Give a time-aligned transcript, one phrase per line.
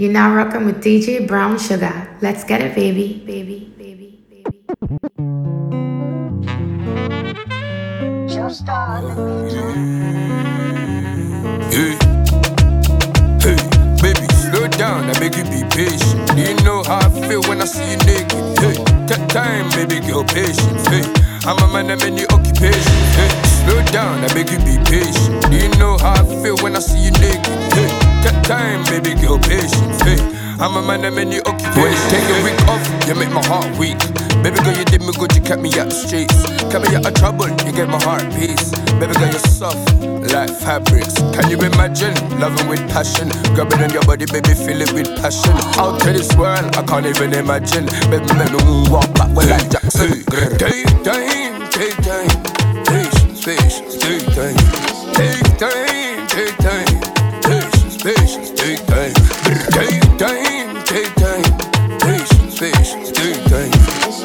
[0.00, 2.08] You're now rocking with DJ Brown Sugar.
[2.22, 4.62] Let's get it, baby, baby, baby, baby.
[11.74, 11.98] Hey,
[13.42, 13.58] hey,
[13.98, 16.30] baby, slow down, I beg you be patient.
[16.30, 18.38] Do you know how I feel when I see you naked?
[18.62, 18.78] Hey,
[19.08, 20.86] take time, baby girl, patience.
[20.86, 21.02] Hey,
[21.42, 22.86] I'm a man of many occupations.
[23.18, 23.30] Hey,
[23.66, 25.42] slow down, I beg you be patient.
[25.50, 27.58] Do you know how I feel when I see you naked?
[27.74, 27.87] Hey,
[28.58, 30.02] time, baby girl, patience.
[30.02, 30.18] Hey,
[30.58, 32.10] I'm a man of many occupations.
[32.10, 33.98] Take a week off, you make my heart weak.
[34.42, 36.42] Baby girl, you did me good, you kept me out the streets.
[36.70, 38.70] Kept me out of trouble, you gave my heart peace.
[38.98, 39.78] Baby girl, you're soft
[40.34, 41.14] like fabrics.
[41.34, 43.28] Can you imagine loving with passion?
[43.54, 45.54] Grabbing on your body, baby, fill it with passion.
[45.78, 47.86] Out to this world, I can't even imagine.
[48.10, 50.22] Baby, make me walk back with like Jackson.
[50.58, 52.30] Take time, take time,
[52.86, 54.58] patience, patience, take time,
[55.14, 56.87] take time, take time,
[58.08, 59.12] patience, take time,
[59.68, 61.44] take time, take time,
[62.00, 63.70] patience, patience, take time,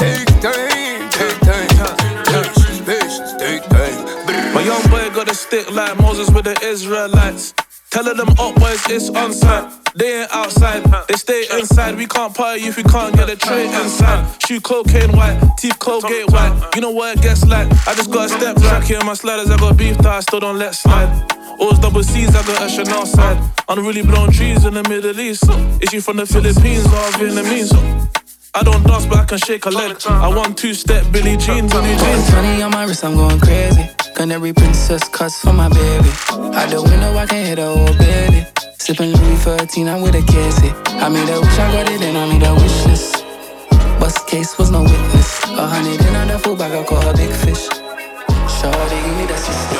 [0.00, 4.54] take time, take time, patience, patience, take time.
[4.54, 7.52] My young boy got a stick like Moses with the Israelites.
[7.90, 9.70] Telling them up boys it's on site.
[9.94, 11.96] They ain't outside, they stay inside.
[11.96, 14.42] We can't party if we can't get a tray inside.
[14.46, 16.70] Shoe cocaine white, teeth Colgate white.
[16.74, 17.68] You know what it gets like.
[17.86, 19.50] I just got a step back here my sliders.
[19.50, 21.35] I got beef that I still don't let slide.
[21.58, 23.38] Always double C's, I got a Chanel side.
[23.68, 25.44] Unruly blown trees in the Middle East.
[25.80, 27.72] Is she from the Philippines or Vietnamese?
[28.54, 29.96] I don't dance, but I can shake a leg.
[30.06, 32.30] I want two step Billy jeans new jeans.
[32.30, 33.88] 20 on my wrist, I'm going crazy.
[34.14, 36.08] Canary princess cuts for my baby.
[36.30, 38.46] Out the window, I can hit a old baby.
[38.78, 40.70] Sipping Louis 13, I'm with a casey.
[41.00, 43.24] I made a wish, I got it, and I made a wish list.
[43.98, 45.42] Bust case was no witness.
[45.44, 47.64] A hundred in on the full bag, I caught a big fish.
[48.60, 49.75] Shorty, give me.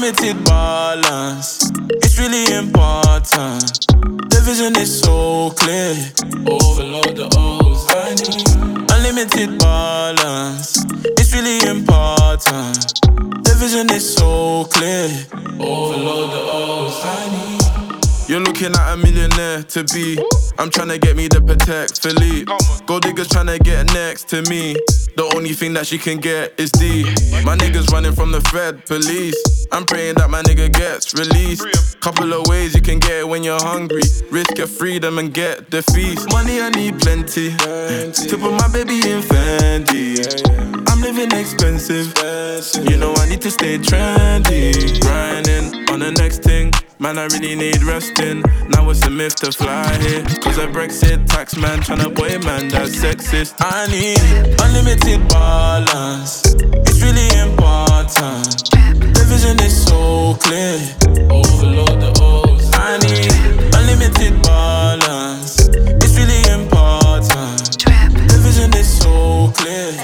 [0.00, 1.72] Unlimited balance.
[1.90, 3.88] It's really important.
[4.30, 5.90] The vision is so clear.
[6.46, 7.84] Overload the O's.
[8.94, 10.84] Unlimited balance.
[11.18, 12.94] It's really important.
[13.42, 15.10] The vision is so clear.
[15.58, 18.28] Overload the O's.
[18.28, 20.16] You're looking at a millionaire to be.
[20.58, 22.46] I'm trying to get me the Patek Philippe.
[22.86, 24.76] Gold diggers trying to get next to me.
[25.18, 27.02] The only thing that she can get is D.
[27.42, 29.34] My niggas running from the Fed police.
[29.72, 31.66] I'm praying that my nigga gets released.
[31.98, 34.02] Couple of ways you can get it when you're hungry.
[34.30, 36.30] Risk your freedom and get the feast.
[36.30, 37.50] Money I need plenty.
[37.50, 40.22] To put my baby in Fendi.
[40.88, 42.14] I'm living expensive.
[42.88, 45.00] You know I need to stay trendy.
[45.00, 46.70] Grinding on the next thing.
[47.00, 48.42] Man, I really need resting.
[48.70, 50.24] Now it's a myth to fly here.
[50.42, 53.54] Cause a Brexit tax man tryna boy man that's sexist.
[53.60, 54.18] I need
[54.60, 56.42] unlimited balance.
[56.84, 58.68] It's really important.
[59.16, 60.76] The vision is so clear.
[61.30, 62.68] Overload the O's.
[62.74, 63.32] I need
[63.74, 65.68] unlimited balance.
[66.02, 67.80] It's really important.
[68.28, 69.94] The vision is so clear.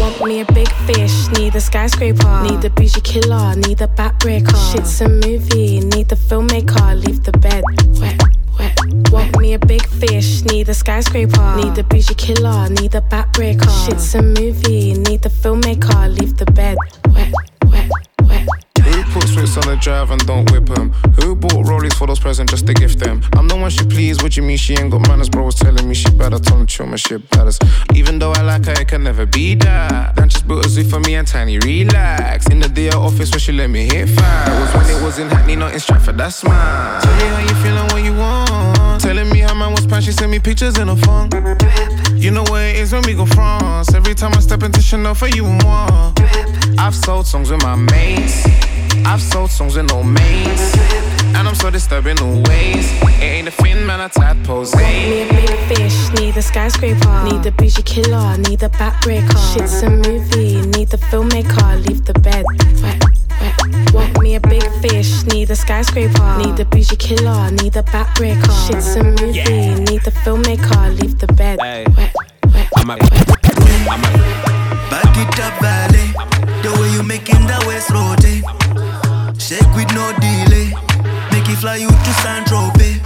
[0.00, 4.56] Want me a big fish, need a skyscraper, need the bougie killer, need the backbreaker.
[4.72, 7.62] Shit's a movie, need the filmmaker, leave the bed
[8.00, 8.22] wet,
[8.58, 8.76] wet.
[10.00, 13.70] Fish, need a skyscraper, need the bougie killer, need the backbreaker.
[13.84, 16.76] Shit's a movie, need the filmmaker, leave the bed
[17.08, 17.32] wet,
[17.66, 17.90] wet,
[18.22, 18.46] wet.
[18.82, 20.92] Who puts whips on the drive and don't whip them?
[21.20, 23.22] Who bought rollies for those presents just to gift them?
[23.34, 25.28] I'm the one she please, what you mean she ain't got manners?
[25.28, 27.58] Bro was telling me she better, told me chill my shit badders.
[27.94, 30.16] Even though I like her, it can never be that.
[30.16, 32.46] Dan just built a zoo for me and Tiny, relax.
[32.48, 34.16] In the DR office where she let me hit five.
[34.16, 37.02] That was when it was in Hackney, not in Stratford, that's mine.
[37.02, 37.89] Tell me how you feeling,
[40.10, 41.30] she sent me pictures in a phone.
[42.16, 43.94] You know where it is when we go France.
[43.94, 46.12] Every time I step into Chanel for you and more.
[46.78, 48.44] I've sold songs with my mates.
[49.06, 50.76] I've sold songs with no mates.
[51.36, 52.90] And I'm so disturbing the ways.
[53.20, 54.10] It ain't a fin, man, I.
[54.48, 59.38] Want me a fish, need a skyscraper, need the bougie killer, need the backbreaker.
[59.52, 62.44] Shit's a movie, need the filmmaker, leave the bed.
[63.92, 68.52] Want me a big fish, need a skyscraper, need the bougie killer, need the backbreaker.
[68.66, 71.84] Shit's a movie, need the filmmaker, leave the bed Hey.
[71.96, 72.14] wet,
[72.54, 73.30] wet, I'm a, wet.
[73.90, 74.10] I'm a,
[74.90, 76.06] Back it up, valley.
[76.62, 78.44] The way you making that waist rotate.
[78.44, 79.32] Eh?
[79.38, 80.72] Shake with no delay.
[81.32, 82.98] Make it fly you to San Tropez.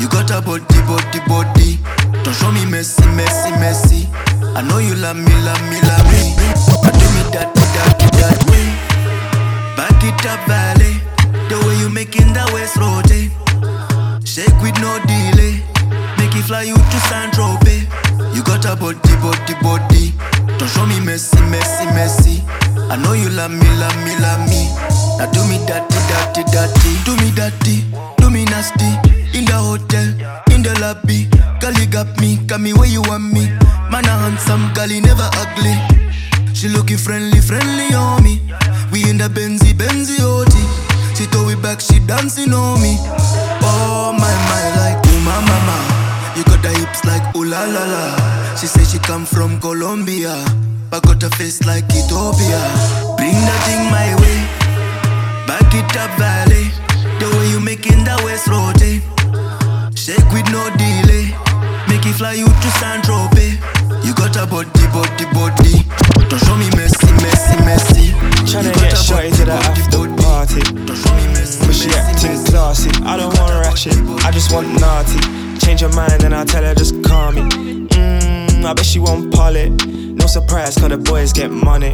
[0.00, 1.78] You got a body, body, body.
[2.22, 4.08] Don't show me messy, messy, messy.
[4.54, 6.22] I know you love me, love me, love me.
[6.82, 7.91] But do me that, that,
[10.46, 11.00] valley.
[11.48, 13.30] The way you making that waist rotate.
[13.30, 14.20] Eh?
[14.24, 15.60] Shake with no delay.
[16.18, 17.86] Make it fly you to San Tropez.
[18.34, 20.12] You got a body, body, body.
[20.58, 22.36] Don't show me messy, messy, messy.
[22.88, 24.70] I know you love me, love me, love me.
[25.18, 26.92] Now do me dirty, dirty, dirty.
[27.04, 27.84] Do me dirty.
[28.18, 28.88] do me nasty.
[29.36, 30.06] In the hotel,
[30.54, 31.26] in the lobby.
[31.60, 33.48] Girl, you got me, got me where you want me.
[33.90, 35.74] Man, a handsome, girl, he never ugly.
[36.54, 38.40] She looking friendly, friendly on me.
[38.92, 40.52] We in the Benzy, Benzy OT.
[41.16, 42.98] She throw it back, she dancing on me.
[43.64, 45.78] Oh my my, like ooh my mama.
[46.36, 48.56] You got the hips like ooh la la la.
[48.56, 50.44] She say she come from Colombia,
[50.90, 52.60] but got a face like Ethiopia.
[53.16, 54.38] Bring that thing my way,
[55.48, 56.68] back it up valley.
[57.18, 59.90] The way you making that waist rotate, eh?
[59.96, 61.32] shake with no delay.
[61.88, 63.56] Make it fly you to San Tropez.
[64.04, 65.71] You got a body, body, body.
[80.34, 81.92] No surprise, cause the boys get money.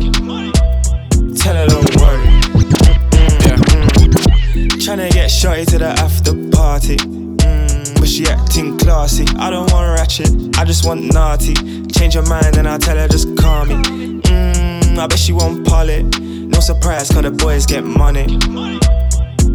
[1.34, 2.24] Tell her don't worry.
[2.54, 3.56] Mm, yeah.
[3.56, 4.68] Mm.
[4.78, 6.98] Tryna get shorty to the after party.
[6.98, 9.24] Mm, but she acting classy.
[9.40, 11.54] I don't want ratchet, I just want naughty.
[11.88, 13.74] Change your mind and I'll tell her just call me.
[13.74, 16.04] Mmm, I bet she won't pull it.
[16.20, 18.38] No surprise, cause the boys get money.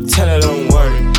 [0.10, 1.14] Tell her don't worry.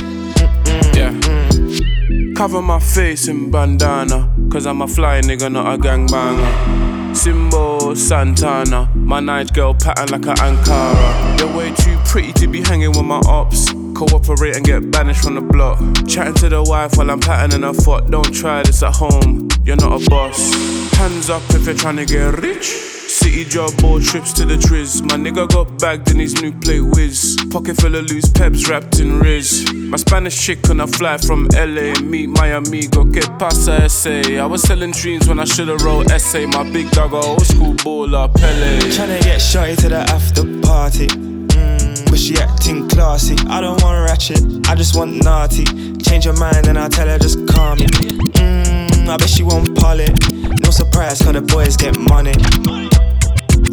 [2.37, 6.94] Cover my face in bandana, cause I'm a fly nigga, not a gangbanger.
[7.14, 11.38] Simbo Santana, my night girl pattern like a Ankara.
[11.38, 13.70] You're way too pretty to be hanging with my ops.
[13.94, 15.78] Cooperate and get banished from the block.
[16.08, 18.11] Chatting to the wife while I'm patterning her foot.
[18.11, 20.52] Don't try this at home, you're not a boss.
[20.94, 22.94] Hands up if you're trying to get rich.
[23.25, 25.00] City job or trips to the triz.
[25.00, 27.38] My nigga got bagged in his new plate whiz.
[27.50, 29.73] Pocket full of loose peps wrapped in riz.
[29.73, 31.99] My Spanish chick on a fly from LA.
[32.03, 33.03] Meet my amigo,
[33.38, 34.37] past the SA.
[34.38, 36.44] I was selling dreams when I should've wrote essay.
[36.44, 38.79] My big dog, old school baller, Pele.
[38.93, 41.06] Tryna get shorty to the after party.
[41.06, 43.37] Mm, but she acting classy.
[43.49, 45.65] I don't want ratchet, I just want naughty.
[45.97, 47.87] Change your mind and I'll tell her just call me.
[47.87, 50.12] Mmm, I bet she won't pull it.
[50.62, 52.35] No surprise, cause the boys get money.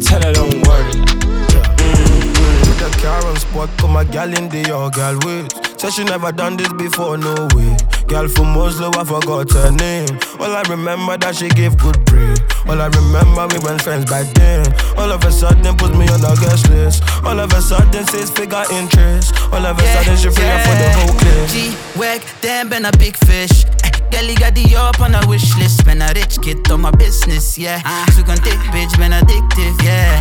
[0.02, 0.92] Tell her don't worry.
[0.92, 2.60] Mm-hmm.
[2.68, 5.52] With the car on spot, put my gal in the yard, gal wait.
[5.80, 7.76] Said she never done this before, no way.
[8.08, 10.08] Gal from Oslo, I forgot her name.
[10.38, 12.36] All I remember that she gave good brain.
[12.68, 14.66] All I remember we went friends back then.
[14.98, 17.02] All of a sudden put me on the guest list.
[17.24, 19.34] All of a sudden says figure interest.
[19.50, 21.48] All of a sudden she free up for the whole clip.
[21.48, 23.64] G-Wag, damn, been a big fish.
[24.12, 25.86] Girlie got the up on a wish list.
[25.86, 27.80] Been a rich kid on my business, yeah.
[27.84, 28.04] Ah.
[28.14, 30.20] So gon' thick bitch, been addictive, yeah.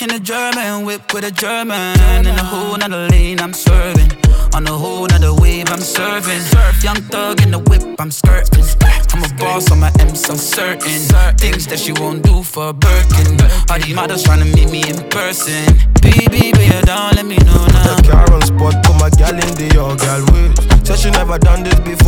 [0.00, 1.98] In a German whip with a German.
[2.24, 4.12] In a whole nother lane, I'm swerving.
[4.54, 6.42] On a whole nother wave, I'm serving.
[6.82, 8.64] Young thug in the whip, I'm skirting.
[9.12, 11.02] I'm a boss on my M's, I'm certain.
[11.36, 13.40] Things that she won't do for a Birkin.
[13.70, 15.66] All these models tryna meet me in person.
[16.00, 17.96] Baby, baby, don't let me know now.
[17.96, 20.52] The car on spot, put my gal in the yard, gal wait.
[20.86, 22.01] Said she never done this before,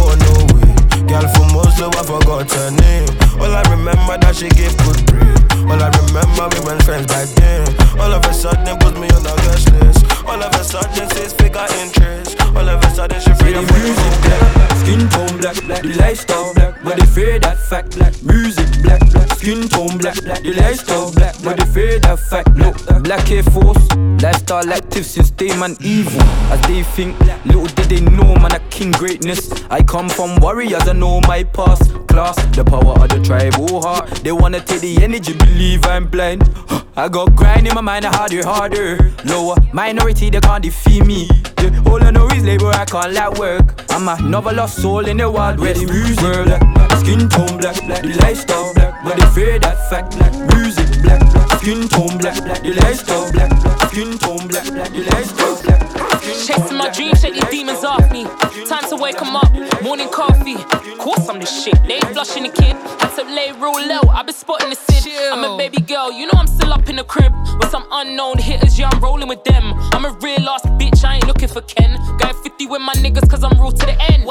[24.54, 26.20] lifestyle active since day man evil,
[26.52, 30.86] as they think, little did they know man a king greatness, I come from warriors,
[30.86, 34.80] I know my past, class, the power of the tribe, oh heart, they wanna take
[34.80, 36.48] the energy, believe I'm blind,
[36.96, 41.28] I got grind in my mind, harder, harder, lower, minority they can't defeat me,
[41.60, 45.06] yeah, all I know is labor, I can't let work, I'm a novel lost soul
[45.06, 46.62] in the world west the music black,
[47.00, 51.20] skin tone black, black, the lifestyle black, but they fear that fact black, music black,
[51.32, 55.62] black, skin tone black, black, the lifestyle black, black, skin tone black, black, the lifestyle
[55.62, 55.80] black.
[56.22, 58.24] Chasing my dreams, shake these demons off me.
[58.66, 60.56] Time to wake 'em up, morning coffee.
[60.98, 62.74] Course I'm the shit, they ain't flushing the kid.
[63.04, 65.32] I took lay real low, I been spotting the sid.
[65.32, 67.32] I'm a baby girl, you know I'm still up in the crib.
[67.60, 69.64] With some unknown hitters, yeah, I'm rolling with them.
[69.92, 71.92] I'm a real ass bitch, I ain't looking for Ken.
[72.18, 74.24] Going 50 with my niggas, cause I'm real to the end.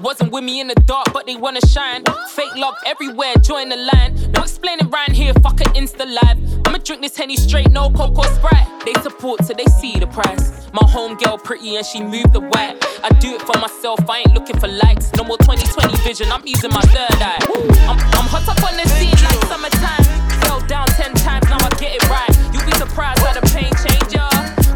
[0.00, 2.04] Wasn't with me in the dark, but they wanna shine.
[2.36, 4.10] Fake love everywhere, join the line.
[4.32, 6.38] No explaining right here, fuck an Insta live.
[6.66, 8.66] I'ma drink this henny straight, no coke or sprite.
[8.86, 10.72] They support till they see the price.
[10.72, 12.80] My home girl pretty and she moved the white.
[13.04, 15.12] I do it for myself, I ain't looking for likes.
[15.12, 17.44] No more 2020 vision, I'm using my third eye.
[17.84, 20.00] I'm, I'm hot up on the scene like summertime.
[20.40, 22.32] Fell down 10 times, now I get it right.
[22.56, 24.24] You'll be surprised how the pain changer.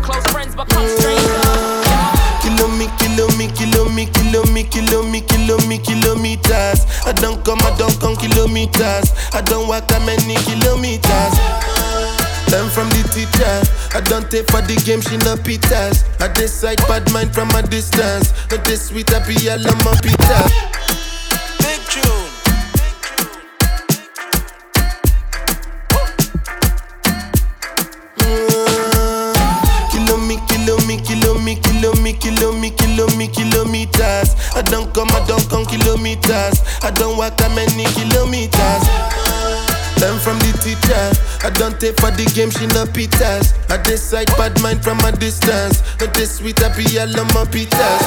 [0.05, 1.73] Close friends become strangers.
[2.45, 6.85] Kilo me, kilo me, kilo me, kilo me, kilo me, kilo me, kilometers.
[7.09, 9.17] I don't come, I don't come kilometers.
[9.33, 11.62] I don't walk that many kilometers.
[12.53, 13.57] Learn from the teacher.
[13.97, 16.05] I don't take for the game, she no pitas.
[16.21, 18.35] I decide bad mind from a distance.
[18.51, 20.53] But this sweet happy, I love my pita.
[21.65, 22.29] Big tune.
[33.33, 36.61] Kilometers, I don't come, I don't come kilometers.
[36.83, 39.12] I don't walk that many kilometers.
[40.03, 41.07] Learn from the teacher.
[41.47, 43.55] I don't take for the game, she no pitas.
[43.71, 45.79] I decide bad mind from a distance.
[45.97, 48.03] But this sweet happy, I love my pitas.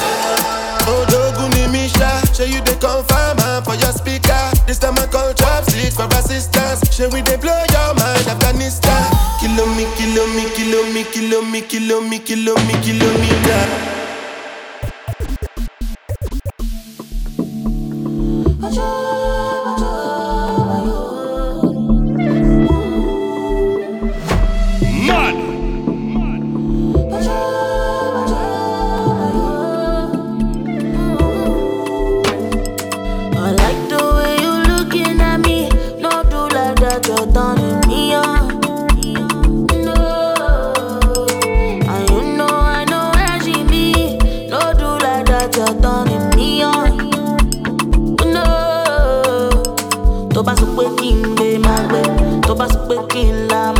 [0.83, 4.43] Odoguni Misha, show you the confirm for your speaker.
[4.67, 6.83] This time I call chopstick for assistance.
[6.91, 9.07] Show we they blow your mind, Afghanistan.
[9.39, 14.04] Kill me, kill me, kill me, kill me, kill me, kill me, kill me, kilometer.
[45.65, 46.97] your turn in neon.
[48.33, 48.43] No,
[50.33, 52.01] tó bá sọ pé kí n gbé máa gbé,
[52.47, 53.71] tó bá sọ pé kí n la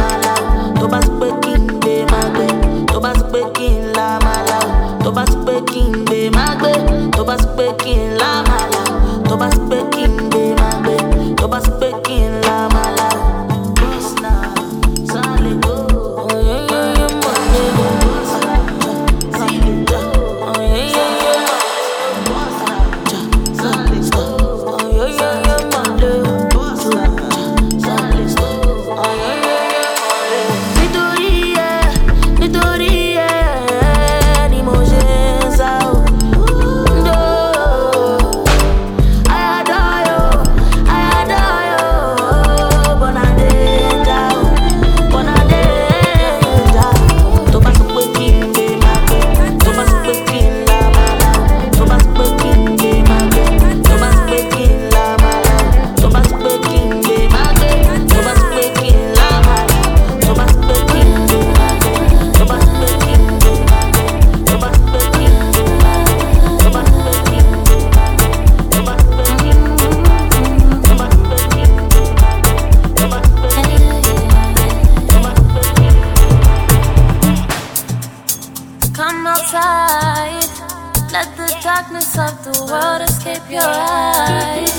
[81.86, 84.72] darkness of the world escape your eyes.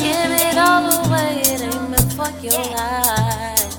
[0.00, 3.76] Give it all away, it ain't meant for your life.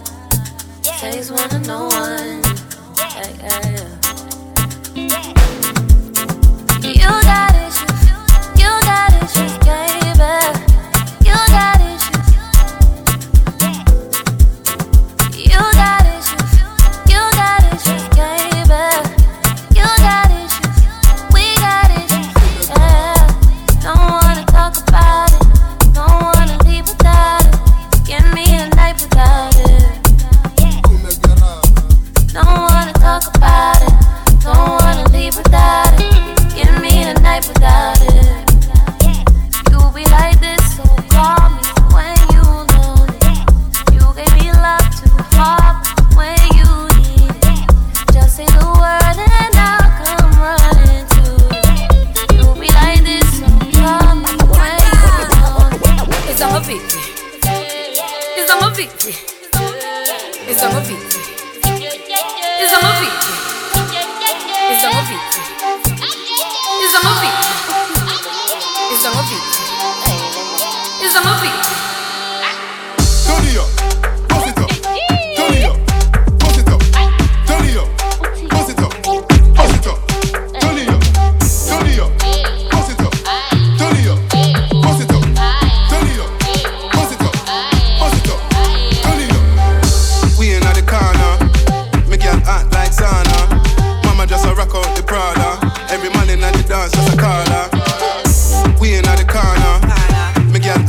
[1.01, 2.20] Days one to know one.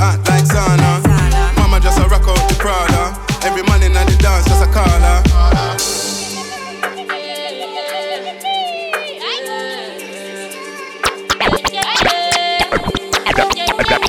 [0.03, 0.99] hot like sauna.
[1.57, 3.15] Mama just a rock out the Prada.
[3.47, 5.23] Every man in the dance just a caller.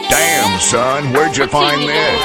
[0.10, 2.24] Damn, son, where'd you find this?